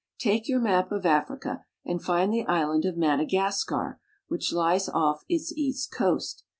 Take 0.17 0.47
your 0.47 0.59
map 0.59 0.91
of 0.91 1.05
Africa, 1.05 1.63
and 1.85 2.01
find 2.03 2.33
the 2.33 2.43
island 2.47 2.85
of 2.85 2.95
Madagas 2.97 3.63
car, 3.63 3.99
which 4.29 4.51
lies 4.51 4.89
ofl 4.89 5.19
its 5.29 5.53
east 5.55 5.91
coast. 5.91 6.43